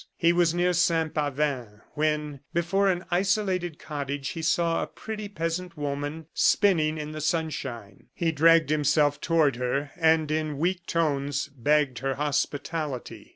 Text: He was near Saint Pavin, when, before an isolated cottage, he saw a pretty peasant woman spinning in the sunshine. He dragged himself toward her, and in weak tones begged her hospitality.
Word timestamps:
He 0.17 0.33
was 0.33 0.51
near 0.51 0.73
Saint 0.73 1.13
Pavin, 1.13 1.81
when, 1.93 2.39
before 2.55 2.87
an 2.89 3.05
isolated 3.11 3.77
cottage, 3.77 4.29
he 4.29 4.41
saw 4.41 4.81
a 4.81 4.87
pretty 4.87 5.27
peasant 5.29 5.77
woman 5.77 6.25
spinning 6.33 6.97
in 6.97 7.11
the 7.11 7.21
sunshine. 7.21 8.07
He 8.11 8.31
dragged 8.31 8.71
himself 8.71 9.21
toward 9.21 9.57
her, 9.57 9.91
and 9.95 10.31
in 10.31 10.57
weak 10.57 10.87
tones 10.87 11.49
begged 11.55 11.99
her 11.99 12.15
hospitality. 12.15 13.29